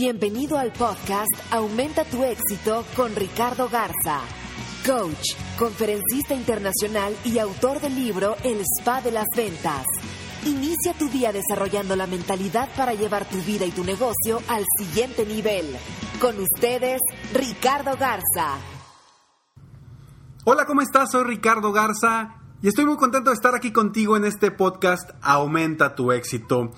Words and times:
Bienvenido 0.00 0.58
al 0.58 0.72
podcast 0.72 1.32
Aumenta 1.50 2.04
tu 2.04 2.22
éxito 2.22 2.84
con 2.94 3.16
Ricardo 3.16 3.68
Garza, 3.68 4.20
coach, 4.86 5.34
conferencista 5.58 6.34
internacional 6.34 7.16
y 7.24 7.40
autor 7.40 7.80
del 7.80 7.96
libro 7.96 8.36
El 8.44 8.60
Spa 8.60 9.00
de 9.00 9.10
las 9.10 9.26
Ventas. 9.36 9.84
Inicia 10.46 10.94
tu 10.96 11.08
día 11.08 11.32
desarrollando 11.32 11.96
la 11.96 12.06
mentalidad 12.06 12.68
para 12.76 12.94
llevar 12.94 13.28
tu 13.28 13.38
vida 13.38 13.66
y 13.66 13.72
tu 13.72 13.82
negocio 13.82 14.40
al 14.46 14.64
siguiente 14.78 15.26
nivel. 15.26 15.66
Con 16.20 16.38
ustedes, 16.38 17.00
Ricardo 17.34 17.96
Garza. 17.96 18.56
Hola, 20.44 20.64
¿cómo 20.64 20.80
estás? 20.80 21.10
Soy 21.10 21.24
Ricardo 21.24 21.72
Garza 21.72 22.36
y 22.62 22.68
estoy 22.68 22.86
muy 22.86 22.98
contento 22.98 23.30
de 23.30 23.34
estar 23.34 23.56
aquí 23.56 23.72
contigo 23.72 24.16
en 24.16 24.26
este 24.26 24.52
podcast 24.52 25.10
Aumenta 25.22 25.96
tu 25.96 26.12
éxito. 26.12 26.70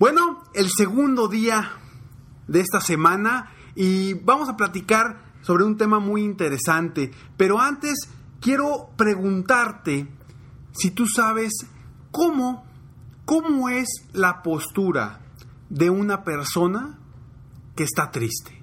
Bueno, 0.00 0.42
el 0.54 0.68
segundo 0.76 1.28
día 1.28 1.79
de 2.50 2.60
esta 2.60 2.80
semana 2.80 3.52
y 3.76 4.14
vamos 4.14 4.48
a 4.48 4.56
platicar 4.56 5.22
sobre 5.40 5.64
un 5.64 5.76
tema 5.76 6.00
muy 6.00 6.22
interesante. 6.22 7.12
Pero 7.36 7.60
antes 7.60 8.08
quiero 8.40 8.90
preguntarte 8.96 10.08
si 10.72 10.90
tú 10.90 11.06
sabes 11.06 11.52
cómo, 12.10 12.64
cómo 13.24 13.68
es 13.68 13.88
la 14.12 14.42
postura 14.42 15.20
de 15.68 15.90
una 15.90 16.24
persona 16.24 16.98
que 17.76 17.84
está 17.84 18.10
triste. 18.10 18.62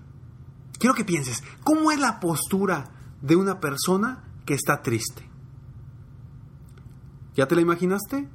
Quiero 0.77 0.93
que 0.93 1.05
pienses, 1.05 1.41
¿cómo 1.63 1.91
es 1.91 1.99
la 1.99 2.19
postura 2.19 2.91
de 3.21 3.37
una 3.37 3.61
persona 3.61 4.25
que 4.45 4.53
está 4.53 4.81
triste? 4.81 5.27
¿Ya 7.35 7.47
te 7.47 7.55
la 7.55 7.61
imaginaste? 7.61 8.27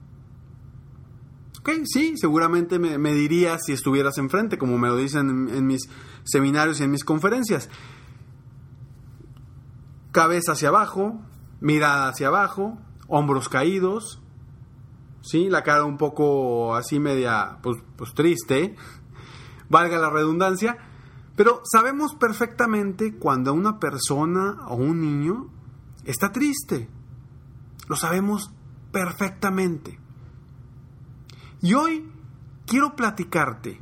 Ok, 1.62 1.70
sí, 1.84 2.14
seguramente 2.16 2.80
me, 2.80 3.14
dirías 3.14 3.62
si 3.64 3.72
estuvieras 3.72 4.18
enfrente, 4.18 4.58
como 4.58 4.78
me 4.78 4.88
lo 4.88 4.96
dicen 4.96 5.48
en, 5.48 5.64
mis 5.64 5.88
seminarios 6.24 6.80
y 6.80 6.82
en 6.82 6.90
mis 6.90 7.04
conferencias. 7.04 7.70
Cabeza 10.10 10.52
hacia 10.52 10.70
abajo, 10.70 11.20
mirada 11.60 12.08
hacia 12.08 12.26
abajo, 12.26 12.78
hombros 13.06 13.48
caídos, 13.48 14.20
¿sí? 15.20 15.50
La 15.50 15.62
cara 15.62 15.84
un 15.84 15.98
poco 15.98 16.74
así 16.74 16.98
media, 16.98 17.58
pues, 17.62 17.78
pues 17.94 18.12
triste, 18.12 18.74
valga 19.68 19.98
la 19.98 20.10
redundancia, 20.10 20.78
pero 21.36 21.62
sabemos 21.62 22.16
perfectamente 22.16 23.14
cuando 23.18 23.54
una 23.54 23.78
persona 23.78 24.66
o 24.66 24.74
un 24.74 25.00
niño 25.00 25.48
está 26.04 26.32
triste. 26.32 26.88
Lo 27.86 27.94
sabemos 27.94 28.50
perfectamente. 28.90 30.01
Y 31.62 31.74
hoy 31.74 32.10
quiero 32.66 32.96
platicarte 32.96 33.80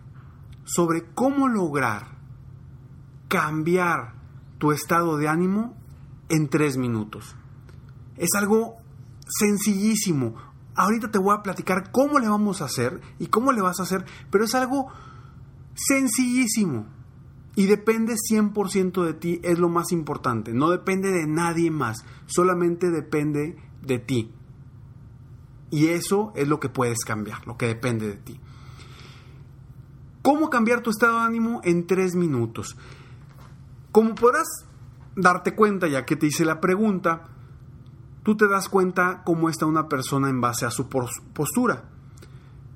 sobre 0.64 1.06
cómo 1.14 1.48
lograr 1.48 2.18
cambiar 3.28 4.14
tu 4.58 4.70
estado 4.70 5.16
de 5.16 5.28
ánimo 5.28 5.74
en 6.28 6.50
tres 6.50 6.76
minutos. 6.76 7.34
Es 8.18 8.28
algo 8.36 8.76
sencillísimo. 9.26 10.34
Ahorita 10.74 11.10
te 11.10 11.18
voy 11.18 11.34
a 11.34 11.42
platicar 11.42 11.90
cómo 11.90 12.18
le 12.18 12.28
vamos 12.28 12.60
a 12.60 12.66
hacer 12.66 13.00
y 13.18 13.28
cómo 13.28 13.50
le 13.50 13.62
vas 13.62 13.80
a 13.80 13.84
hacer, 13.84 14.04
pero 14.30 14.44
es 14.44 14.54
algo 14.54 14.88
sencillísimo. 15.74 16.86
Y 17.56 17.66
depende 17.66 18.14
100% 18.14 19.04
de 19.04 19.14
ti, 19.14 19.40
es 19.42 19.58
lo 19.58 19.70
más 19.70 19.90
importante. 19.90 20.52
No 20.52 20.68
depende 20.68 21.10
de 21.10 21.26
nadie 21.26 21.70
más, 21.70 22.04
solamente 22.26 22.90
depende 22.90 23.56
de 23.82 23.98
ti. 23.98 24.34
Y 25.70 25.88
eso 25.88 26.32
es 26.34 26.48
lo 26.48 26.58
que 26.60 26.68
puedes 26.68 27.04
cambiar, 27.04 27.46
lo 27.46 27.56
que 27.56 27.66
depende 27.66 28.08
de 28.08 28.16
ti. 28.16 28.40
¿Cómo 30.22 30.50
cambiar 30.50 30.82
tu 30.82 30.90
estado 30.90 31.18
de 31.18 31.24
ánimo 31.24 31.60
en 31.64 31.86
tres 31.86 32.14
minutos? 32.14 32.76
Como 33.92 34.14
podrás 34.14 34.46
darte 35.16 35.54
cuenta, 35.54 35.88
ya 35.88 36.04
que 36.04 36.16
te 36.16 36.26
hice 36.26 36.44
la 36.44 36.60
pregunta, 36.60 37.28
tú 38.22 38.36
te 38.36 38.48
das 38.48 38.68
cuenta 38.68 39.22
cómo 39.24 39.48
está 39.48 39.66
una 39.66 39.88
persona 39.88 40.28
en 40.28 40.40
base 40.40 40.66
a 40.66 40.70
su 40.70 40.88
postura. 40.88 41.84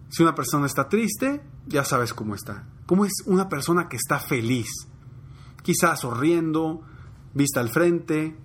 Si 0.08 0.22
una 0.22 0.34
persona 0.34 0.66
está 0.66 0.88
triste, 0.88 1.42
ya 1.66 1.84
sabes 1.84 2.14
cómo 2.14 2.34
está. 2.34 2.66
¿Cómo 2.86 3.04
es 3.04 3.12
una 3.26 3.48
persona 3.48 3.88
que 3.88 3.96
está 3.96 4.18
feliz? 4.18 4.68
Quizás 5.62 6.00
sonriendo, 6.00 6.82
vista 7.34 7.60
al 7.60 7.68
frente, 7.68 8.36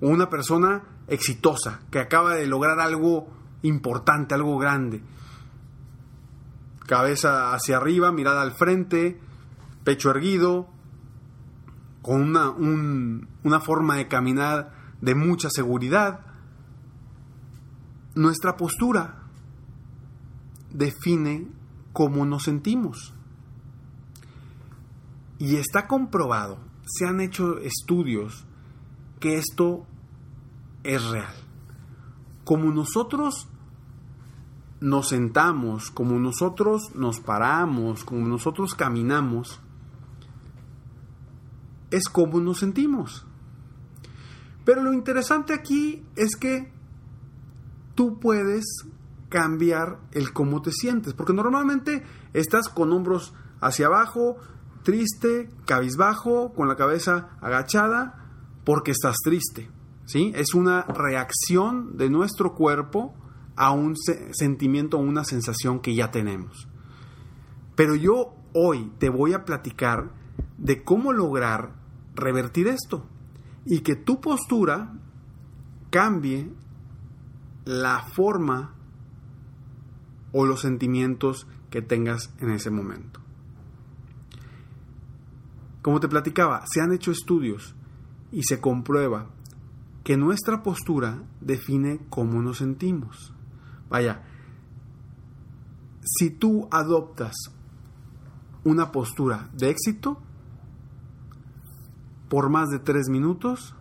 o 0.00 0.08
una 0.08 0.30
persona 0.30 0.82
exitosa, 1.08 1.80
que 1.90 1.98
acaba 1.98 2.34
de 2.34 2.46
lograr 2.46 2.80
algo 2.80 3.28
importante, 3.62 4.34
algo 4.34 4.58
grande. 4.58 5.02
Cabeza 6.86 7.54
hacia 7.54 7.76
arriba, 7.76 8.12
mirada 8.12 8.42
al 8.42 8.52
frente, 8.52 9.20
pecho 9.84 10.10
erguido, 10.10 10.68
con 12.02 12.22
una, 12.22 12.50
una 12.50 13.60
forma 13.60 13.96
de 13.96 14.08
caminar 14.08 14.72
de 15.00 15.14
mucha 15.14 15.48
seguridad. 15.50 16.20
Nuestra 18.14 18.56
postura 18.56 19.22
define 20.70 21.48
cómo 21.92 22.24
nos 22.26 22.44
sentimos. 22.44 23.14
Y 25.38 25.56
está 25.56 25.86
comprobado, 25.86 26.58
se 26.84 27.06
han 27.06 27.20
hecho 27.20 27.58
estudios 27.58 28.46
que 29.18 29.38
esto 29.38 29.86
es 30.84 31.04
real. 31.10 31.34
Como 32.44 32.72
nosotros 32.72 33.48
nos 34.82 35.08
sentamos, 35.10 35.90
como 35.90 36.18
nosotros 36.18 36.94
nos 36.94 37.20
paramos, 37.20 38.04
como 38.04 38.26
nosotros 38.26 38.74
caminamos, 38.74 39.60
es 41.90 42.08
como 42.08 42.40
nos 42.40 42.58
sentimos. 42.58 43.24
Pero 44.64 44.82
lo 44.82 44.92
interesante 44.92 45.54
aquí 45.54 46.04
es 46.16 46.36
que 46.36 46.72
tú 47.94 48.18
puedes 48.18 48.64
cambiar 49.28 50.00
el 50.12 50.32
cómo 50.32 50.62
te 50.62 50.72
sientes, 50.72 51.14
porque 51.14 51.32
normalmente 51.32 52.02
estás 52.32 52.68
con 52.68 52.92
hombros 52.92 53.34
hacia 53.60 53.86
abajo, 53.86 54.36
triste, 54.82 55.48
cabizbajo, 55.64 56.52
con 56.54 56.68
la 56.68 56.76
cabeza 56.76 57.30
agachada, 57.40 58.26
porque 58.64 58.90
estás 58.90 59.16
triste. 59.24 59.70
¿sí? 60.06 60.32
Es 60.34 60.54
una 60.54 60.82
reacción 60.82 61.96
de 61.96 62.10
nuestro 62.10 62.54
cuerpo 62.54 63.14
a 63.56 63.72
un 63.72 63.94
sentimiento 64.32 64.98
o 64.98 65.00
una 65.00 65.24
sensación 65.24 65.80
que 65.80 65.94
ya 65.94 66.10
tenemos. 66.10 66.68
Pero 67.74 67.94
yo 67.94 68.34
hoy 68.54 68.92
te 68.98 69.08
voy 69.08 69.32
a 69.32 69.44
platicar 69.44 70.10
de 70.58 70.82
cómo 70.84 71.12
lograr 71.12 71.74
revertir 72.14 72.68
esto 72.68 73.06
y 73.64 73.80
que 73.80 73.96
tu 73.96 74.20
postura 74.20 74.92
cambie 75.90 76.50
la 77.64 78.00
forma 78.00 78.74
o 80.32 80.46
los 80.46 80.60
sentimientos 80.60 81.46
que 81.70 81.82
tengas 81.82 82.32
en 82.38 82.50
ese 82.50 82.70
momento. 82.70 83.20
Como 85.82 86.00
te 86.00 86.08
platicaba, 86.08 86.64
se 86.72 86.80
han 86.80 86.92
hecho 86.92 87.10
estudios 87.10 87.74
y 88.30 88.44
se 88.44 88.60
comprueba 88.60 89.30
que 90.04 90.16
nuestra 90.16 90.62
postura 90.62 91.22
define 91.40 92.00
cómo 92.08 92.40
nos 92.40 92.58
sentimos. 92.58 93.34
Vaya, 93.92 94.22
si 96.02 96.30
tú 96.30 96.66
adoptas 96.70 97.34
una 98.64 98.90
postura 98.90 99.50
de 99.52 99.68
éxito, 99.68 100.16
por 102.30 102.48
más 102.48 102.70
de 102.70 102.78
tres 102.78 103.10
minutos, 103.10 103.74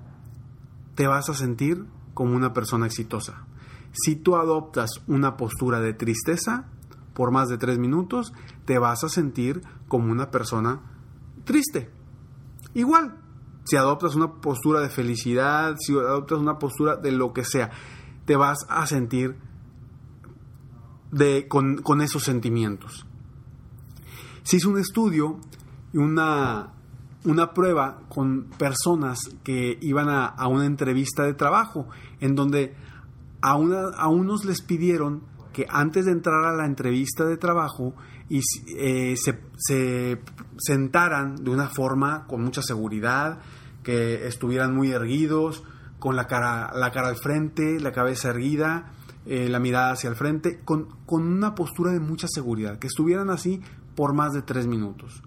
te 0.95 1.07
vas 1.07 1.29
a 1.29 1.33
sentir 1.33 1.85
como 2.13 2.35
una 2.35 2.51
persona 2.51 2.87
exitosa. 2.87 3.45
Si 3.93 4.17
tú 4.17 4.35
adoptas 4.35 4.89
una 5.07 5.37
postura 5.37 5.79
de 5.79 5.93
tristeza, 5.93 6.65
por 7.13 7.31
más 7.31 7.47
de 7.47 7.57
tres 7.57 7.79
minutos, 7.79 8.33
te 8.65 8.79
vas 8.79 9.05
a 9.05 9.09
sentir 9.09 9.61
como 9.87 10.11
una 10.11 10.29
persona 10.29 10.81
triste. 11.45 11.89
Igual, 12.73 13.17
si 13.63 13.77
adoptas 13.77 14.15
una 14.15 14.41
postura 14.41 14.81
de 14.81 14.89
felicidad, 14.89 15.77
si 15.79 15.93
adoptas 15.93 16.39
una 16.39 16.59
postura 16.59 16.97
de 16.97 17.13
lo 17.13 17.31
que 17.31 17.45
sea, 17.45 17.71
te 18.25 18.35
vas 18.35 18.65
a 18.67 18.85
sentir 18.87 19.37
de, 21.11 21.47
con, 21.47 22.01
esos 22.01 22.23
sentimientos. 22.23 23.05
Se 24.43 24.57
hizo 24.57 24.69
un 24.69 24.79
estudio 24.79 25.39
y 25.93 25.97
una, 25.97 26.73
una 27.25 27.53
prueba 27.53 28.01
con 28.09 28.45
personas 28.57 29.19
que 29.43 29.77
iban 29.81 30.09
a, 30.09 30.47
una 30.47 30.65
entrevista 30.65 31.23
de 31.23 31.33
trabajo, 31.33 31.87
en 32.19 32.35
donde 32.35 32.75
a, 33.41 33.51
a 33.51 34.07
unos 34.07 34.45
les 34.45 34.61
pidieron 34.61 35.23
que 35.53 35.65
antes 35.69 36.05
de 36.05 36.11
entrar 36.11 36.45
a 36.45 36.55
la 36.55 36.65
entrevista 36.65 37.25
de 37.25 37.37
trabajo 37.37 37.93
y, 38.31 38.41
eh, 38.77 39.15
se, 39.17 40.21
sentaran 40.57 41.35
de 41.43 41.49
una 41.49 41.67
forma 41.67 42.25
con 42.27 42.41
mucha 42.41 42.61
seguridad, 42.61 43.39
que 43.83 44.27
estuvieran 44.27 44.73
muy 44.73 44.91
erguidos, 44.91 45.63
con 45.99 46.15
la 46.15 46.27
cara, 46.27 46.71
la 46.73 46.91
cara 46.91 47.09
al 47.09 47.17
frente, 47.17 47.79
la 47.79 47.91
cabeza 47.91 48.29
erguida, 48.29 48.93
eh, 49.25 49.49
la 49.49 49.59
mirada 49.59 49.91
hacia 49.91 50.09
el 50.09 50.15
frente, 50.15 50.59
con, 50.63 50.87
con 51.05 51.23
una 51.23 51.55
postura 51.55 51.91
de 51.91 51.99
mucha 51.99 52.27
seguridad, 52.29 52.79
que 52.79 52.87
estuvieran 52.87 53.29
así 53.29 53.61
por 53.95 54.13
más 54.13 54.33
de 54.33 54.41
tres 54.41 54.67
minutos. 54.67 55.21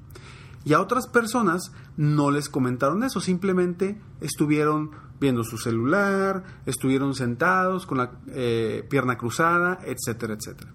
Y 0.64 0.72
a 0.72 0.80
otras 0.80 1.06
personas 1.06 1.72
no 1.96 2.30
les 2.30 2.48
comentaron 2.48 3.04
eso, 3.04 3.20
simplemente 3.20 4.00
estuvieron 4.20 4.90
viendo 5.20 5.44
su 5.44 5.58
celular, 5.58 6.42
estuvieron 6.66 7.14
sentados 7.14 7.86
con 7.86 7.98
la 7.98 8.12
eh, 8.28 8.86
pierna 8.88 9.16
cruzada, 9.16 9.78
etcétera, 9.84 10.34
etcétera. 10.34 10.72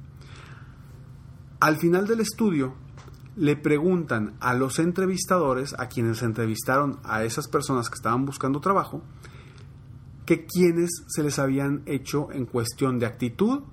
Al 1.60 1.78
final 1.78 2.08
del 2.08 2.22
estudio, 2.22 2.76
le 3.36 3.56
preguntan 3.56 4.36
a 4.40 4.54
los 4.54 4.80
entrevistadores, 4.80 5.74
a 5.78 5.88
quienes 5.88 6.22
entrevistaron 6.24 7.00
a 7.04 7.24
esas 7.24 7.48
personas 7.48 7.90
que 7.90 7.96
estaban 7.96 8.26
buscando 8.26 8.60
trabajo, 8.60 9.02
que 10.30 10.46
quienes 10.46 10.92
se 11.08 11.24
les 11.24 11.40
habían 11.40 11.82
hecho 11.88 12.32
en 12.32 12.46
cuestión 12.46 13.00
de 13.00 13.08
actitud, 13.08 13.64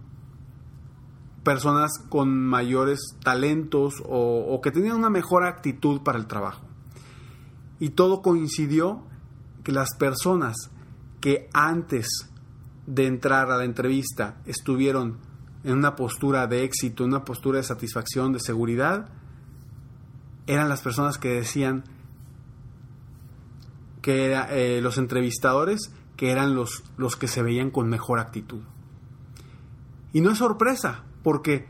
personas 1.45 1.91
con 2.09 2.35
mayores 2.35 2.99
talentos 3.23 4.03
o, 4.09 4.59
que 4.63 4.71
tenían 4.71 4.97
una 4.97 5.11
mejor 5.11 5.45
actitud 5.45 6.01
para 6.01 6.17
el 6.17 6.27
trabajo. 6.27 6.65
Y 7.79 7.91
todo 7.91 8.23
coincidió 8.23 9.03
que 9.65 9.73
las 9.73 9.95
personas 9.99 10.57
que 11.21 11.51
antes 11.53 12.09
de 12.87 13.07
entrar 13.07 13.51
a 13.51 13.59
la 13.59 13.65
entrevista 13.65 14.41
estuvieron 14.47 15.19
en 15.63 15.77
una 15.77 15.95
postura 15.95 16.47
de 16.47 16.65
éxito, 16.65 17.05
en 17.05 17.11
una 17.11 17.27
postura 17.27 17.59
de 17.59 17.65
satisfacción, 17.65 18.33
de 18.33 18.41
seguridad, 18.41 19.11
eran 20.47 20.71
las 20.71 20.81
personas 20.81 21.19
que 21.19 21.35
decían 21.35 21.85
que 24.01 24.33
eh, 24.33 24.81
los 24.81 24.97
entrevistadores 24.97 25.93
que 26.17 26.31
eran 26.31 26.55
los, 26.55 26.85
los 26.97 27.17
que 27.17 27.29
se 27.29 27.43
veían 27.43 27.71
con 27.71 27.89
mejor 27.89 28.19
actitud. 28.19 28.63
Y 30.13 30.21
no 30.21 30.31
es 30.31 30.39
sorpresa, 30.39 31.05
porque 31.23 31.67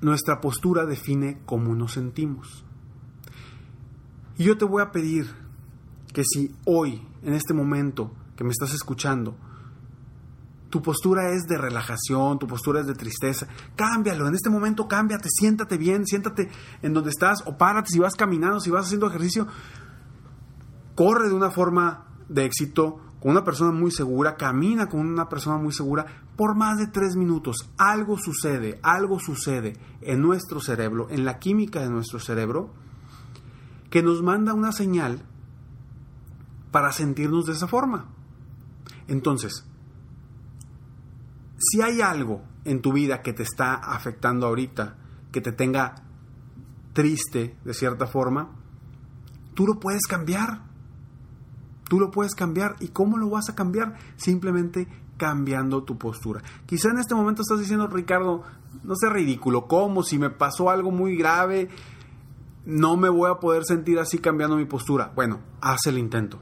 nuestra 0.00 0.40
postura 0.40 0.86
define 0.86 1.40
cómo 1.44 1.74
nos 1.74 1.92
sentimos. 1.92 2.64
Y 4.36 4.44
yo 4.44 4.56
te 4.58 4.64
voy 4.64 4.82
a 4.82 4.92
pedir 4.92 5.26
que 6.12 6.22
si 6.24 6.54
hoy, 6.64 7.06
en 7.22 7.34
este 7.34 7.54
momento 7.54 8.12
que 8.36 8.44
me 8.44 8.50
estás 8.50 8.74
escuchando, 8.74 9.36
tu 10.70 10.80
postura 10.80 11.34
es 11.34 11.42
de 11.44 11.58
relajación, 11.58 12.38
tu 12.38 12.46
postura 12.46 12.80
es 12.80 12.86
de 12.86 12.94
tristeza, 12.94 13.46
cámbialo, 13.76 14.26
en 14.26 14.34
este 14.34 14.50
momento 14.50 14.88
cámbiate, 14.88 15.28
siéntate 15.30 15.76
bien, 15.76 16.06
siéntate 16.06 16.48
en 16.80 16.94
donde 16.94 17.10
estás 17.10 17.42
o 17.46 17.58
párate 17.58 17.90
si 17.90 17.98
vas 17.98 18.14
caminando, 18.14 18.58
si 18.58 18.70
vas 18.70 18.86
haciendo 18.86 19.06
ejercicio, 19.06 19.46
corre 20.94 21.28
de 21.28 21.34
una 21.34 21.50
forma 21.50 22.06
de 22.28 22.44
éxito 22.44 23.00
con 23.20 23.30
una 23.30 23.44
persona 23.44 23.70
muy 23.70 23.90
segura, 23.90 24.36
camina 24.36 24.88
con 24.88 25.00
una 25.00 25.28
persona 25.28 25.56
muy 25.56 25.72
segura 25.72 26.06
por 26.36 26.56
más 26.56 26.78
de 26.78 26.88
tres 26.88 27.14
minutos. 27.14 27.70
Algo 27.78 28.18
sucede, 28.18 28.80
algo 28.82 29.20
sucede 29.20 29.74
en 30.00 30.20
nuestro 30.20 30.60
cerebro, 30.60 31.06
en 31.10 31.24
la 31.24 31.38
química 31.38 31.80
de 31.80 31.90
nuestro 31.90 32.18
cerebro, 32.18 32.72
que 33.90 34.02
nos 34.02 34.22
manda 34.22 34.54
una 34.54 34.72
señal 34.72 35.22
para 36.72 36.90
sentirnos 36.90 37.46
de 37.46 37.52
esa 37.52 37.68
forma. 37.68 38.08
Entonces, 39.06 39.64
si 41.58 41.80
hay 41.80 42.00
algo 42.00 42.42
en 42.64 42.82
tu 42.82 42.92
vida 42.92 43.22
que 43.22 43.32
te 43.32 43.44
está 43.44 43.74
afectando 43.74 44.46
ahorita, 44.46 44.96
que 45.30 45.40
te 45.40 45.52
tenga 45.52 45.94
triste 46.92 47.56
de 47.64 47.74
cierta 47.74 48.06
forma, 48.06 48.50
tú 49.54 49.66
lo 49.66 49.78
puedes 49.78 50.02
cambiar. 50.08 50.71
Tú 51.92 52.00
lo 52.00 52.10
puedes 52.10 52.34
cambiar. 52.34 52.76
¿Y 52.80 52.88
cómo 52.88 53.18
lo 53.18 53.28
vas 53.28 53.50
a 53.50 53.54
cambiar? 53.54 53.98
Simplemente 54.16 54.88
cambiando 55.18 55.82
tu 55.82 55.98
postura. 55.98 56.42
Quizá 56.64 56.88
en 56.88 56.96
este 56.96 57.14
momento 57.14 57.42
estás 57.42 57.58
diciendo, 57.58 57.86
Ricardo, 57.86 58.44
no 58.82 58.96
sea 58.96 59.10
ridículo, 59.10 59.66
¿cómo? 59.66 60.02
Si 60.02 60.18
me 60.18 60.30
pasó 60.30 60.70
algo 60.70 60.90
muy 60.90 61.18
grave, 61.18 61.68
no 62.64 62.96
me 62.96 63.10
voy 63.10 63.30
a 63.30 63.40
poder 63.40 63.66
sentir 63.66 63.98
así 63.98 64.16
cambiando 64.16 64.56
mi 64.56 64.64
postura. 64.64 65.12
Bueno, 65.14 65.40
haz 65.60 65.84
el 65.84 65.98
intento. 65.98 66.38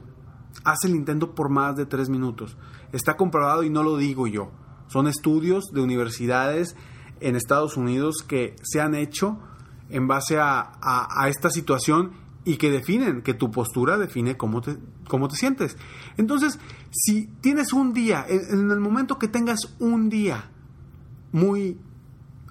Haz 0.63 0.85
el 0.85 0.95
intento 0.95 1.35
por 1.35 1.49
más 1.49 1.75
de 1.75 1.85
tres 1.85 2.07
minutos. 2.07 2.55
Está 2.93 3.17
comprobado 3.17 3.63
y 3.63 3.69
no 3.69 3.83
lo 3.83 3.97
digo 3.97 4.27
yo. 4.27 4.51
Son 4.87 5.05
estudios 5.05 5.65
de 5.73 5.81
universidades 5.81 6.77
en 7.19 7.35
Estados 7.35 7.75
Unidos 7.75 8.23
que 8.25 8.55
se 8.63 8.79
han 8.79 8.95
hecho 8.95 9.37
en 9.89 10.07
base 10.07 10.39
a, 10.39 11.27
esta 11.27 11.49
situación 11.49 12.13
y 12.43 12.57
que 12.57 12.71
definen, 12.71 13.21
que 13.21 13.33
tu 13.33 13.51
postura 13.51 13.97
define 13.97 14.37
cómo 14.37 14.61
te, 14.61 14.77
cómo 15.07 15.27
te 15.27 15.35
sientes. 15.35 15.77
Entonces, 16.17 16.59
si 16.89 17.27
tienes 17.41 17.73
un 17.73 17.93
día, 17.93 18.25
en, 18.27 18.71
el 18.71 18.79
momento 18.79 19.19
que 19.19 19.27
tengas 19.27 19.75
un 19.79 20.09
día 20.09 20.49
muy 21.31 21.79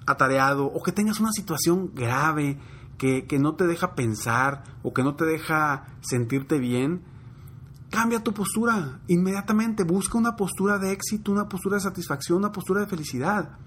atareado 0.05 0.65
o 0.65 0.81
que 0.81 0.91
tengas 0.91 1.19
una 1.19 1.31
situación 1.31 1.91
grave 1.93 2.57
que, 2.97 3.25
que 3.25 3.39
no 3.39 3.55
te 3.55 3.67
deja 3.67 3.95
pensar 3.95 4.63
o 4.83 4.93
que 4.93 5.03
no 5.03 5.15
te 5.15 5.25
deja 5.25 5.87
sentirte 6.01 6.59
bien, 6.59 7.01
Cambia 7.91 8.23
tu 8.23 8.33
postura 8.33 9.01
inmediatamente, 9.07 9.83
busca 9.83 10.17
una 10.17 10.37
postura 10.37 10.79
de 10.79 10.93
éxito, 10.93 11.29
una 11.29 11.49
postura 11.49 11.75
de 11.75 11.81
satisfacción, 11.81 12.37
una 12.37 12.53
postura 12.53 12.79
de 12.79 12.87
felicidad. 12.87 13.57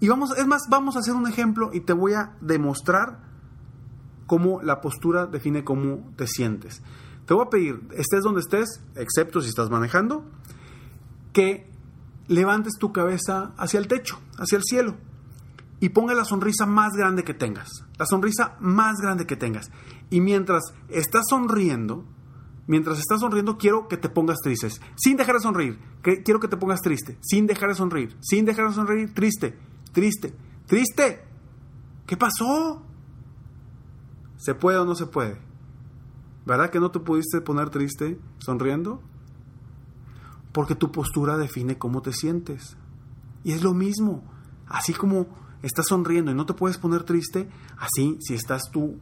Y 0.00 0.08
vamos, 0.08 0.30
es 0.38 0.46
más, 0.46 0.62
vamos 0.70 0.96
a 0.96 1.00
hacer 1.00 1.12
un 1.12 1.28
ejemplo 1.28 1.68
y 1.74 1.80
te 1.80 1.92
voy 1.92 2.14
a 2.14 2.32
demostrar 2.40 3.29
cómo 4.30 4.62
la 4.62 4.80
postura 4.80 5.26
define 5.26 5.64
cómo 5.64 6.08
te 6.14 6.28
sientes. 6.28 6.82
Te 7.26 7.34
voy 7.34 7.46
a 7.48 7.50
pedir, 7.50 7.80
estés 7.96 8.22
donde 8.22 8.42
estés, 8.42 8.80
excepto 8.94 9.40
si 9.40 9.48
estás 9.48 9.70
manejando, 9.70 10.24
que 11.32 11.68
levantes 12.28 12.74
tu 12.78 12.92
cabeza 12.92 13.52
hacia 13.56 13.80
el 13.80 13.88
techo, 13.88 14.20
hacia 14.38 14.58
el 14.58 14.62
cielo, 14.62 14.94
y 15.80 15.88
ponga 15.88 16.14
la 16.14 16.24
sonrisa 16.24 16.64
más 16.64 16.92
grande 16.92 17.24
que 17.24 17.34
tengas, 17.34 17.84
la 17.98 18.06
sonrisa 18.06 18.56
más 18.60 19.00
grande 19.02 19.26
que 19.26 19.34
tengas. 19.34 19.72
Y 20.10 20.20
mientras 20.20 20.62
estás 20.90 21.24
sonriendo, 21.28 22.04
mientras 22.68 23.00
estás 23.00 23.18
sonriendo, 23.18 23.58
quiero 23.58 23.88
que 23.88 23.96
te 23.96 24.10
pongas 24.10 24.38
tristes. 24.44 24.80
Sin 24.94 25.16
dejar 25.16 25.34
de 25.34 25.40
sonreír. 25.40 25.76
quiero 26.02 26.38
que 26.38 26.46
te 26.46 26.56
pongas 26.56 26.82
triste. 26.82 27.18
Sin 27.20 27.48
dejar 27.48 27.70
de 27.70 27.74
sonreír. 27.74 28.16
Sin 28.20 28.44
dejar 28.44 28.68
de 28.68 28.74
sonreír. 28.74 29.12
Triste. 29.12 29.58
Triste. 29.92 30.36
Triste. 30.66 31.24
¿Qué 32.06 32.16
pasó? 32.16 32.89
¿Se 34.40 34.54
puede 34.54 34.78
o 34.78 34.86
no 34.86 34.94
se 34.94 35.04
puede? 35.04 35.36
¿Verdad 36.46 36.70
que 36.70 36.80
no 36.80 36.90
te 36.90 36.98
pudiste 36.98 37.42
poner 37.42 37.68
triste 37.68 38.18
sonriendo? 38.38 39.02
Porque 40.52 40.74
tu 40.74 40.90
postura 40.90 41.36
define 41.36 41.76
cómo 41.76 42.00
te 42.00 42.14
sientes. 42.14 42.78
Y 43.44 43.52
es 43.52 43.62
lo 43.62 43.74
mismo. 43.74 44.24
Así 44.66 44.94
como 44.94 45.26
estás 45.62 45.88
sonriendo 45.88 46.30
y 46.30 46.34
no 46.34 46.46
te 46.46 46.54
puedes 46.54 46.78
poner 46.78 47.02
triste, 47.02 47.50
así 47.76 48.16
si 48.20 48.32
estás 48.32 48.70
tú 48.72 48.98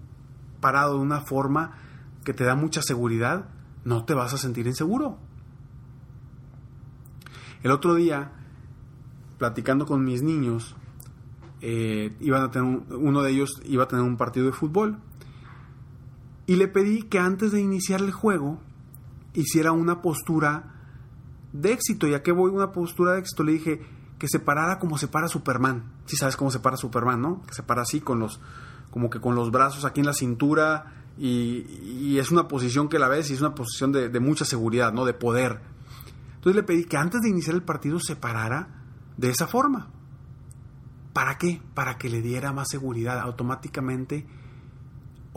parado 0.60 0.94
de 0.94 1.02
una 1.02 1.20
forma 1.20 1.78
que 2.24 2.34
te 2.34 2.42
da 2.42 2.56
mucha 2.56 2.82
seguridad, 2.82 3.48
no 3.84 4.04
te 4.04 4.14
vas 4.14 4.34
a 4.34 4.38
sentir 4.38 4.66
inseguro. 4.66 5.18
El 7.62 7.70
otro 7.70 7.94
día, 7.94 8.32
platicando 9.38 9.86
con 9.86 10.04
mis 10.04 10.20
niños, 10.20 10.74
eh, 11.60 12.12
a 12.34 12.50
tener 12.50 12.82
uno 12.90 13.22
de 13.22 13.30
ellos 13.30 13.62
iba 13.64 13.84
a 13.84 13.88
tener 13.88 14.04
un 14.04 14.16
partido 14.16 14.46
de 14.46 14.52
fútbol. 14.52 14.98
Y 16.48 16.56
le 16.56 16.66
pedí 16.66 17.02
que 17.02 17.18
antes 17.18 17.52
de 17.52 17.60
iniciar 17.60 18.00
el 18.00 18.10
juego 18.10 18.58
hiciera 19.34 19.72
una 19.72 20.00
postura 20.00 20.74
de 21.52 21.72
éxito. 21.72 22.06
Ya 22.06 22.22
que 22.22 22.32
voy 22.32 22.50
una 22.50 22.72
postura 22.72 23.12
de 23.12 23.18
éxito, 23.20 23.44
le 23.44 23.52
dije, 23.52 23.82
que 24.18 24.28
se 24.28 24.40
parara 24.40 24.78
como 24.78 24.96
se 24.96 25.08
para 25.08 25.28
Superman. 25.28 25.92
Si 26.06 26.16
sabes 26.16 26.38
cómo 26.38 26.50
se 26.50 26.60
para 26.60 26.78
Superman, 26.78 27.20
¿no? 27.20 27.42
Que 27.46 27.52
se 27.52 27.62
para 27.62 27.82
así 27.82 28.00
con 28.00 28.18
los 28.18 28.40
como 28.90 29.10
que 29.10 29.20
con 29.20 29.34
los 29.34 29.50
brazos 29.50 29.84
aquí 29.84 30.00
en 30.00 30.06
la 30.06 30.14
cintura 30.14 31.04
y, 31.18 32.16
es 32.16 32.30
una 32.30 32.48
posición 32.48 32.88
que 32.88 32.98
la 32.98 33.08
ves 33.08 33.30
y 33.30 33.34
es 33.34 33.40
una 33.40 33.54
posición 33.54 33.92
de, 33.92 34.08
de, 34.08 34.18
mucha 34.18 34.46
seguridad, 34.46 34.90
¿no? 34.90 35.04
De 35.04 35.12
poder. 35.12 35.60
Entonces 36.36 36.56
le 36.56 36.62
pedí 36.62 36.84
que 36.84 36.96
antes 36.96 37.20
de 37.20 37.28
iniciar 37.28 37.56
el 37.56 37.62
partido 37.62 38.00
se 38.00 38.16
parara 38.16 38.68
de 39.18 39.28
esa 39.28 39.46
forma. 39.46 39.90
¿Para 41.12 41.36
qué? 41.36 41.60
Para 41.74 41.98
que 41.98 42.08
le 42.08 42.22
diera 42.22 42.54
más 42.54 42.68
seguridad. 42.70 43.20
Automáticamente 43.20 44.26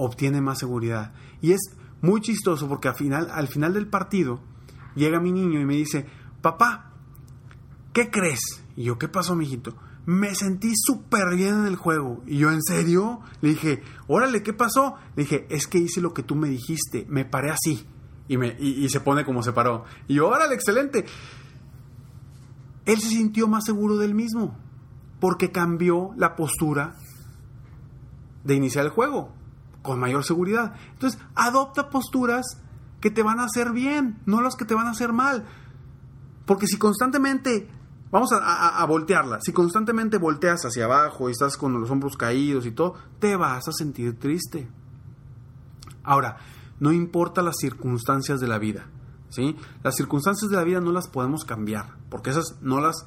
obtiene 0.04 0.42
más 0.42 0.58
seguridad. 0.58 1.14
Y 1.42 1.52
es 1.52 1.60
muy 2.02 2.22
chistoso 2.22 2.68
porque 2.68 2.88
al 2.88 2.96
final, 2.96 3.30
al 3.32 3.48
final 3.48 3.74
del 3.74 3.88
partido 3.88 4.42
llega 4.96 5.20
mi 5.20 5.32
niño 5.32 5.60
y 5.60 5.66
me 5.66 5.76
dice, 5.76 6.08
papá, 6.42 6.94
¿qué 7.94 8.10
crees? 8.10 8.64
Y 8.76 8.84
yo, 8.86 8.98
¿qué 8.98 9.08
pasó, 9.08 9.36
mijito? 9.36 9.76
Me 10.08 10.34
sentí 10.34 10.74
súper 10.76 11.36
bien 11.36 11.60
en 11.60 11.66
el 11.68 11.76
juego. 11.76 12.24
Y 12.26 12.40
yo, 12.40 12.52
¿en 12.52 12.64
serio? 12.64 13.22
Le 13.42 13.50
dije, 13.50 13.84
órale, 14.08 14.42
¿qué 14.42 14.54
pasó? 14.54 14.96
Le 15.16 15.24
dije, 15.24 15.46
es 15.52 15.68
que 15.68 15.78
hice 15.78 16.02
lo 16.02 16.14
que 16.16 16.24
tú 16.24 16.36
me 16.36 16.50
dijiste, 16.50 17.06
me 17.08 17.24
paré 17.24 17.52
así. 17.52 17.86
Y, 18.28 18.38
me, 18.38 18.56
y 18.60 18.90
se 18.90 19.02
pone 19.02 19.24
como 19.24 19.44
se 19.44 19.54
paró. 19.54 19.86
Y 20.08 20.16
yo, 20.16 20.28
órale, 20.28 20.56
excelente. 20.56 21.06
Él 22.86 23.00
se 23.00 23.10
sintió 23.10 23.48
más 23.48 23.66
seguro 23.66 23.98
del 23.98 24.16
mismo 24.16 24.58
porque 25.20 25.52
cambió 25.52 26.12
la 26.18 26.36
postura 26.36 26.96
de 28.44 28.56
iniciar 28.56 28.86
el 28.86 28.92
juego 28.92 29.41
con 29.82 30.00
mayor 30.00 30.24
seguridad. 30.24 30.74
Entonces, 30.94 31.20
adopta 31.36 31.90
posturas 31.90 32.58
que 33.00 33.12
te 33.12 33.24
van 33.24 33.40
a 33.40 33.46
hacer 33.46 33.72
bien, 33.72 34.22
no 34.26 34.42
las 34.42 34.56
que 34.56 34.66
te 34.66 34.76
van 34.76 34.88
a 34.88 34.92
hacer 34.92 35.12
mal. 35.12 35.46
Porque 36.46 36.68
si 36.68 36.78
constantemente, 36.78 37.70
vamos 38.12 38.30
a, 38.34 38.86
voltearla, 38.86 39.40
si 39.42 39.52
constantemente 39.52 40.18
volteas 40.18 40.64
hacia 40.66 40.86
abajo 40.86 41.28
y 41.28 41.32
estás 41.32 41.58
con 41.58 41.80
los 41.80 41.90
hombros 41.90 42.18
caídos 42.18 42.66
y 42.66 42.72
todo, 42.72 42.96
te 43.20 43.36
vas 43.36 43.68
a 43.68 43.72
sentir 43.72 44.20
triste. 44.20 44.70
Ahora, 46.04 46.38
no 46.80 46.92
importa 46.92 47.42
las 47.42 47.58
circunstancias 47.60 48.40
de 48.40 48.48
la 48.48 48.60
vida, 48.60 48.88
¿sí? 49.30 49.56
Las 49.84 49.96
circunstancias 49.96 50.50
de 50.50 50.58
la 50.58 50.64
vida 50.64 50.82
no 50.82 50.92
las 50.92 51.08
podemos 51.08 51.46
cambiar, 51.46 51.96
porque 52.10 52.32
esas 52.32 52.58
no 52.62 52.82
las 52.82 53.06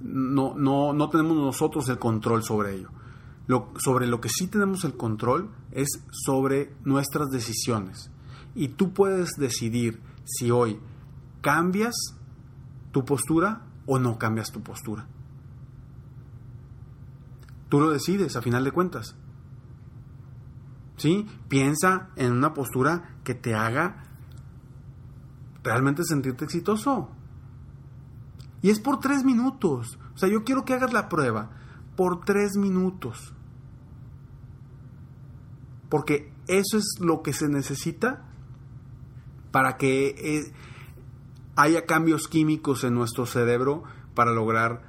no, 0.00 0.54
no, 0.56 0.92
no 0.92 1.10
tenemos 1.10 1.36
nosotros 1.36 1.88
el 1.88 1.98
control 1.98 2.42
sobre 2.44 2.74
ello. 2.74 2.90
Lo, 3.46 3.72
sobre 3.78 4.06
lo 4.06 4.20
que 4.20 4.28
sí 4.28 4.48
tenemos 4.48 4.84
el 4.84 4.96
control 4.96 5.50
es 5.70 5.88
sobre 6.10 6.74
nuestras 6.84 7.30
decisiones. 7.30 8.10
Y 8.54 8.68
tú 8.68 8.92
puedes 8.92 9.30
decidir 9.38 10.00
si 10.24 10.50
hoy 10.50 10.80
cambias 11.40 11.94
tu 12.90 13.04
postura 13.04 13.62
o 13.86 13.98
no 13.98 14.18
cambias 14.18 14.50
tu 14.50 14.62
postura. 14.62 15.06
Tú 17.68 17.80
lo 17.80 17.90
decides 17.90 18.36
a 18.36 18.42
final 18.42 18.64
de 18.64 18.72
cuentas. 18.72 19.16
¿Sí? 20.96 21.26
Piensa 21.48 22.08
en 22.16 22.32
una 22.32 22.54
postura 22.54 23.16
que 23.22 23.34
te 23.34 23.54
haga 23.54 24.04
realmente 25.62 26.04
sentirte 26.04 26.44
exitoso. 26.44 27.10
Y 28.62 28.70
es 28.70 28.80
por 28.80 29.00
tres 29.00 29.24
minutos. 29.24 29.98
O 30.14 30.18
sea, 30.18 30.28
yo 30.28 30.42
quiero 30.42 30.64
que 30.64 30.74
hagas 30.74 30.92
la 30.92 31.08
prueba 31.08 31.50
por 31.96 32.24
tres 32.24 32.56
minutos. 32.56 33.34
Porque 35.88 36.32
eso 36.48 36.78
es 36.78 36.96
lo 37.00 37.22
que 37.22 37.32
se 37.32 37.48
necesita 37.48 38.24
para 39.50 39.76
que 39.76 40.08
eh, 40.18 40.52
haya 41.56 41.86
cambios 41.86 42.28
químicos 42.28 42.84
en 42.84 42.94
nuestro 42.94 43.26
cerebro 43.26 43.84
para 44.14 44.32
lograr 44.32 44.82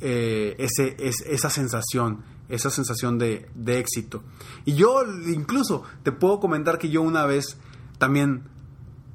eh, 0.00 0.56
ese, 0.58 0.96
esa 0.98 1.50
sensación, 1.50 2.24
esa 2.48 2.70
sensación 2.70 3.18
de, 3.18 3.48
éxito. 3.66 4.22
Y 4.64 4.74
yo 4.74 5.04
incluso 5.26 5.84
te 6.02 6.12
puedo 6.12 6.40
comentar 6.40 6.78
que 6.78 6.88
yo 6.88 7.02
una 7.02 7.26
vez 7.26 7.58
también 7.98 8.44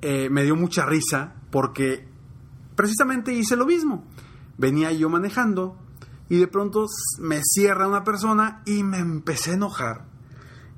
eh, 0.01 0.29
me 0.29 0.43
dio 0.43 0.55
mucha 0.55 0.85
risa 0.85 1.35
porque 1.51 2.07
precisamente 2.75 3.33
hice 3.33 3.55
lo 3.55 3.65
mismo. 3.65 4.05
Venía 4.57 4.91
yo 4.91 5.09
manejando 5.09 5.77
y 6.29 6.37
de 6.37 6.47
pronto 6.47 6.85
me 7.19 7.41
cierra 7.43 7.87
una 7.87 8.03
persona 8.03 8.61
y 8.65 8.83
me 8.83 8.99
empecé 8.99 9.51
a 9.51 9.55
enojar. 9.55 10.16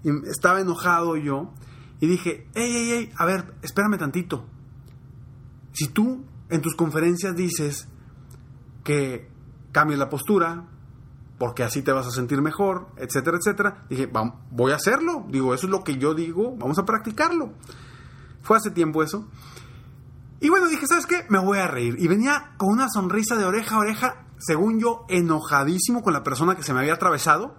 Y 0.03 0.09
estaba 0.29 0.61
enojado 0.61 1.17
yo 1.17 1.53
y 1.99 2.07
dije, 2.07 2.47
hey, 2.53 2.71
hey, 2.71 2.89
hey, 2.91 3.11
a 3.17 3.25
ver, 3.25 3.53
espérame 3.61 3.97
tantito. 3.97 4.45
Si 5.73 5.87
tú 5.89 6.25
en 6.49 6.61
tus 6.61 6.75
conferencias 6.75 7.35
dices 7.35 7.87
que 8.83 9.29
cambies 9.71 9.99
la 9.99 10.09
postura, 10.09 10.65
porque 11.37 11.63
así 11.63 11.81
te 11.81 11.91
vas 11.91 12.05
a 12.05 12.11
sentir 12.11 12.41
mejor, 12.41 12.87
etcétera, 12.97 13.37
etcétera. 13.37 13.85
Dije, 13.89 14.09
voy 14.51 14.71
a 14.71 14.75
hacerlo. 14.75 15.25
Digo, 15.29 15.53
eso 15.53 15.67
es 15.67 15.71
lo 15.71 15.83
que 15.83 15.97
yo 15.97 16.13
digo, 16.13 16.55
vamos 16.57 16.77
a 16.79 16.85
practicarlo. 16.85 17.53
Fue 18.41 18.57
hace 18.57 18.71
tiempo 18.71 19.03
eso. 19.03 19.27
Y 20.41 20.49
bueno, 20.49 20.67
dije, 20.67 20.85
¿sabes 20.87 21.05
qué? 21.05 21.25
Me 21.29 21.39
voy 21.39 21.57
a 21.57 21.67
reír. 21.67 21.95
Y 21.99 22.07
venía 22.07 22.53
con 22.57 22.69
una 22.69 22.87
sonrisa 22.89 23.35
de 23.35 23.45
oreja 23.45 23.75
a 23.75 23.79
oreja, 23.79 24.25
según 24.37 24.79
yo, 24.79 25.05
enojadísimo 25.09 26.01
con 26.01 26.13
la 26.13 26.23
persona 26.23 26.55
que 26.55 26.63
se 26.63 26.73
me 26.73 26.79
había 26.79 26.93
atravesado. 26.93 27.55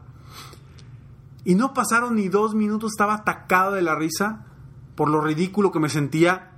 Y 1.45 1.55
no 1.55 1.73
pasaron 1.73 2.17
ni 2.17 2.29
dos 2.29 2.55
minutos, 2.55 2.93
estaba 2.93 3.15
atacado 3.15 3.73
de 3.73 3.83
la 3.83 3.95
risa 3.95 4.47
por 4.95 5.09
lo 5.09 5.23
ridículo 5.23 5.73
que 5.73 5.81
me 5.81 5.89
sentía 5.89 6.51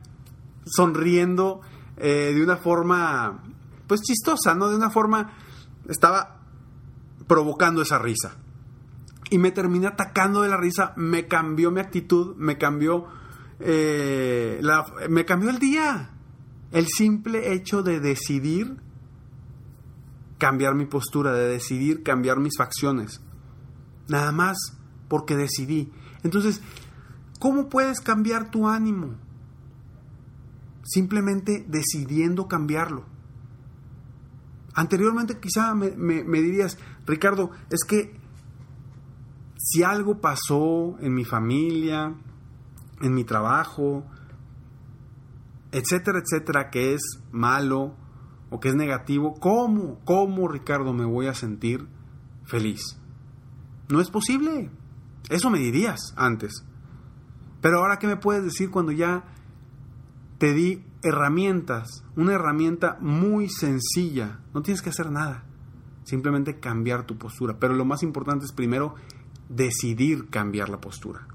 sonriendo 0.64 1.60
eh, 1.96 2.32
de 2.34 2.42
una 2.42 2.56
forma, 2.56 3.40
pues 3.86 4.00
chistosa, 4.02 4.54
¿no? 4.56 4.68
De 4.68 4.74
una 4.74 4.90
forma, 4.90 5.32
estaba 5.88 6.40
provocando 7.28 7.82
esa 7.82 8.00
risa. 8.00 8.34
Y 9.30 9.38
me 9.38 9.52
terminé 9.52 9.86
atacando 9.86 10.42
de 10.42 10.48
la 10.48 10.56
risa, 10.56 10.92
me 10.96 11.28
cambió 11.28 11.70
mi 11.70 11.80
actitud, 11.80 12.34
me 12.36 12.58
cambió, 12.58 13.06
eh, 13.60 14.58
la, 14.60 14.86
me 15.08 15.24
cambió 15.24 15.50
el 15.50 15.60
día. 15.60 16.10
El 16.72 16.88
simple 16.88 17.52
hecho 17.52 17.82
de 17.82 18.00
decidir 18.00 18.76
cambiar 20.38 20.74
mi 20.74 20.86
postura, 20.86 21.32
de 21.32 21.46
decidir 21.46 22.02
cambiar 22.02 22.40
mis 22.40 22.56
facciones. 22.58 23.20
Nada 24.08 24.32
más 24.32 24.56
porque 25.08 25.36
decidí. 25.36 25.92
Entonces, 26.22 26.60
¿cómo 27.38 27.68
puedes 27.68 28.00
cambiar 28.00 28.50
tu 28.50 28.68
ánimo? 28.68 29.14
Simplemente 30.82 31.64
decidiendo 31.68 32.48
cambiarlo. 32.48 33.04
Anteriormente 34.74 35.38
quizá 35.38 35.74
me, 35.74 35.90
me 35.90 36.40
dirías, 36.40 36.78
Ricardo, 37.06 37.50
es 37.70 37.84
que 37.84 38.18
si 39.56 39.82
algo 39.82 40.20
pasó 40.20 40.96
en 41.00 41.14
mi 41.14 41.24
familia, 41.24 42.14
en 43.00 43.14
mi 43.14 43.24
trabajo, 43.24 44.04
etcétera, 45.72 46.20
etcétera, 46.20 46.70
que 46.70 46.94
es 46.94 47.02
malo 47.30 47.94
o 48.50 48.60
que 48.60 48.68
es 48.68 48.74
negativo, 48.74 49.34
¿cómo, 49.40 49.98
cómo, 50.04 50.48
Ricardo, 50.48 50.92
me 50.92 51.04
voy 51.04 51.26
a 51.26 51.34
sentir 51.34 51.86
feliz? 52.44 52.98
No 53.92 54.00
es 54.00 54.08
posible. 54.08 54.70
Eso 55.28 55.50
me 55.50 55.58
dirías 55.58 56.14
antes. 56.16 56.64
Pero 57.60 57.80
ahora, 57.80 57.98
¿qué 57.98 58.06
me 58.06 58.16
puedes 58.16 58.42
decir 58.42 58.70
cuando 58.70 58.90
ya 58.90 59.24
te 60.38 60.54
di 60.54 60.82
herramientas? 61.02 62.02
Una 62.16 62.32
herramienta 62.32 62.96
muy 63.02 63.50
sencilla. 63.50 64.40
No 64.54 64.62
tienes 64.62 64.80
que 64.80 64.88
hacer 64.88 65.10
nada. 65.10 65.44
Simplemente 66.04 66.58
cambiar 66.58 67.04
tu 67.04 67.18
postura. 67.18 67.58
Pero 67.58 67.74
lo 67.74 67.84
más 67.84 68.02
importante 68.02 68.46
es 68.46 68.52
primero 68.52 68.94
decidir 69.50 70.30
cambiar 70.30 70.70
la 70.70 70.80
postura. 70.80 71.28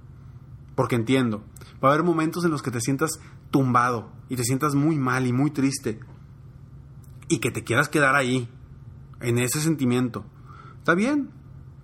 Porque 0.74 0.96
entiendo, 0.96 1.44
va 1.84 1.90
a 1.90 1.94
haber 1.94 2.04
momentos 2.04 2.44
en 2.44 2.50
los 2.50 2.64
que 2.64 2.72
te 2.72 2.82
sientas 2.82 3.20
tumbado 3.52 4.12
y 4.30 4.36
te 4.36 4.44
sientas 4.44 4.74
muy 4.74 4.98
mal 4.98 5.28
y 5.28 5.32
muy 5.32 5.52
triste 5.52 6.00
y 7.28 7.38
que 7.38 7.52
te 7.52 7.64
quieras 7.64 7.88
quedar 7.88 8.16
ahí, 8.16 8.50
en 9.22 9.38
ese 9.38 9.60
sentimiento, 9.60 10.26
está 10.80 10.96
bien, 10.96 11.30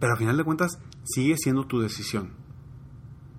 pero 0.03 0.15
al 0.15 0.19
final 0.19 0.36
de 0.36 0.43
cuentas 0.43 0.79
sigue 1.05 1.38
siendo 1.38 1.65
tu 1.65 1.79
decisión. 1.79 2.33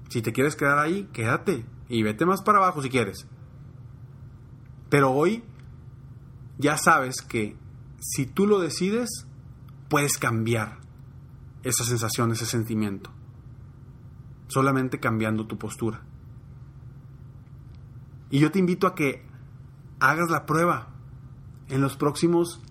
Si 0.09 0.23
te 0.23 0.33
quieres 0.33 0.56
quedar 0.56 0.78
ahí, 0.78 1.11
quédate 1.12 1.66
y 1.90 2.02
vete 2.02 2.25
más 2.25 2.40
para 2.40 2.56
abajo 2.56 2.80
si 2.80 2.88
quieres. 2.88 3.26
Pero 4.88 5.12
hoy 5.12 5.44
ya 6.56 6.78
sabes 6.78 7.16
que 7.21 7.59
si 8.00 8.25
tú 8.25 8.47
lo 8.47 8.61
decides, 8.61 9.26
puedes 9.90 10.16
cambiar 10.16 10.78
esa 11.64 11.85
sensación, 11.85 12.33
ese 12.33 12.47
sentimiento. 12.47 13.11
Solamente 14.49 15.00
cambiando 15.00 15.47
tu 15.47 15.59
postura. 15.59 16.00
Y 18.30 18.38
yo 18.38 18.50
te 18.50 18.59
invito 18.59 18.87
a 18.87 18.94
que 18.94 19.23
hagas 20.00 20.30
la 20.30 20.47
prueba 20.47 20.88
en 21.68 21.83
los 21.83 21.99
próximos, 21.99 22.62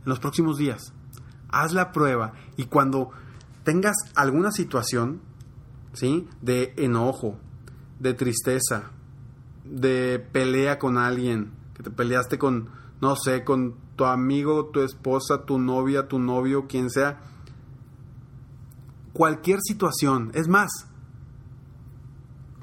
en 0.00 0.10
los 0.10 0.20
próximos 0.20 0.58
días. 0.58 0.92
Haz 1.54 1.72
la 1.72 1.92
prueba 1.92 2.32
y 2.56 2.64
cuando 2.64 3.10
tengas 3.62 3.96
alguna 4.16 4.50
situación, 4.50 5.20
¿sí? 5.92 6.28
De 6.42 6.74
enojo, 6.76 7.38
de 8.00 8.12
tristeza, 8.12 8.90
de 9.64 10.18
pelea 10.18 10.80
con 10.80 10.98
alguien, 10.98 11.52
que 11.74 11.84
te 11.84 11.90
peleaste 11.90 12.38
con, 12.38 12.70
no 13.00 13.14
sé, 13.14 13.44
con 13.44 13.76
tu 13.94 14.04
amigo, 14.04 14.66
tu 14.66 14.80
esposa, 14.80 15.44
tu 15.44 15.58
novia, 15.58 16.08
tu 16.08 16.18
novio, 16.18 16.66
quien 16.66 16.90
sea. 16.90 17.20
Cualquier 19.12 19.60
situación. 19.62 20.32
Es 20.34 20.48
más, 20.48 20.70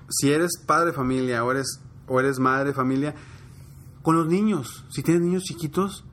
si 0.09 0.31
eres 0.31 0.51
padre 0.65 0.87
de 0.87 0.93
familia 0.93 1.43
o 1.45 1.51
eres, 1.51 1.79
o 2.07 2.19
eres 2.19 2.39
madre 2.39 2.69
de 2.69 2.73
familia, 2.73 3.15
con 4.01 4.17
los 4.17 4.27
niños, 4.27 4.85
si 4.89 5.01
tienes 5.01 5.23
niños 5.23 5.43
chiquitos, 5.43 6.03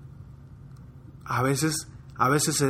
a 1.25 1.43
veces, 1.43 1.89
a 2.19 2.29
veces 2.29 2.63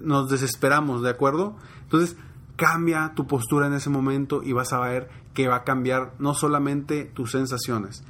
nos 0.00 0.28
desesperamos, 0.28 1.02
¿de 1.02 1.10
acuerdo? 1.10 1.56
Entonces, 1.82 2.16
cambia 2.56 3.12
tu 3.14 3.26
postura 3.26 3.68
en 3.68 3.74
ese 3.74 3.88
momento 3.88 4.42
y 4.42 4.52
vas 4.52 4.72
a 4.72 4.80
ver 4.80 5.08
que 5.32 5.48
va 5.48 5.56
a 5.56 5.64
cambiar 5.64 6.14
no 6.18 6.34
solamente 6.34 7.04
tus 7.04 7.30
sensaciones, 7.30 8.02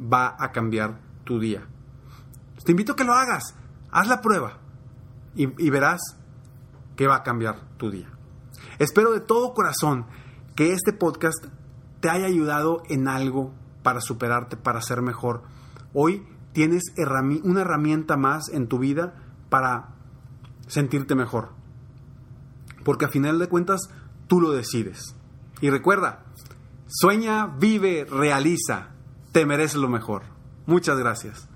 va 0.00 0.36
a 0.38 0.52
cambiar 0.52 1.00
tu 1.24 1.40
día. 1.40 1.66
Te 2.64 2.70
invito 2.70 2.92
a 2.92 2.96
que 2.96 3.04
lo 3.04 3.14
hagas, 3.14 3.54
haz 3.90 4.06
la 4.08 4.22
prueba 4.22 4.58
y, 5.34 5.48
y 5.62 5.70
verás 5.70 6.00
que 6.96 7.06
va 7.06 7.16
a 7.16 7.22
cambiar 7.22 7.60
tu 7.76 7.90
día. 7.90 8.08
Espero 8.78 9.12
de 9.12 9.20
todo 9.20 9.54
corazón 9.54 10.06
que 10.54 10.72
este 10.72 10.92
podcast 10.92 11.46
te 12.00 12.10
haya 12.10 12.26
ayudado 12.26 12.82
en 12.88 13.08
algo 13.08 13.52
para 13.82 14.00
superarte, 14.00 14.56
para 14.56 14.80
ser 14.82 15.02
mejor. 15.02 15.42
Hoy 15.94 16.26
tienes 16.52 16.92
una 17.44 17.60
herramienta 17.60 18.16
más 18.16 18.48
en 18.48 18.68
tu 18.68 18.78
vida 18.78 19.14
para 19.48 19.97
sentirte 20.68 21.14
mejor. 21.14 21.50
Porque 22.84 23.06
a 23.06 23.08
final 23.08 23.38
de 23.38 23.48
cuentas 23.48 23.90
tú 24.28 24.40
lo 24.40 24.52
decides. 24.52 25.16
Y 25.60 25.70
recuerda, 25.70 26.24
sueña, 26.86 27.46
vive, 27.46 28.06
realiza. 28.08 28.90
Te 29.32 29.44
mereces 29.44 29.76
lo 29.76 29.88
mejor. 29.88 30.22
Muchas 30.66 30.96
gracias. 30.98 31.48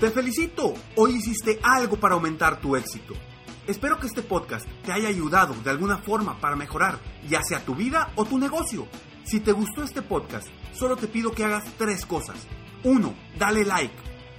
Te 0.00 0.10
felicito. 0.10 0.74
Hoy 0.96 1.16
hiciste 1.16 1.60
algo 1.62 1.96
para 1.96 2.14
aumentar 2.14 2.60
tu 2.60 2.76
éxito. 2.76 3.14
Espero 3.66 3.98
que 3.98 4.06
este 4.06 4.22
podcast 4.22 4.66
te 4.84 4.92
haya 4.92 5.08
ayudado 5.08 5.54
de 5.62 5.70
alguna 5.70 5.98
forma 5.98 6.40
para 6.40 6.56
mejorar 6.56 6.98
ya 7.28 7.42
sea 7.42 7.64
tu 7.64 7.74
vida 7.74 8.10
o 8.16 8.24
tu 8.24 8.38
negocio. 8.38 8.86
Si 9.24 9.40
te 9.40 9.52
gustó 9.52 9.82
este 9.82 10.00
podcast, 10.00 10.48
solo 10.72 10.96
te 10.96 11.06
pido 11.06 11.32
que 11.32 11.44
hagas 11.44 11.64
tres 11.76 12.06
cosas. 12.06 12.46
1. 12.84 13.14
Dale 13.38 13.64
like. 13.64 14.07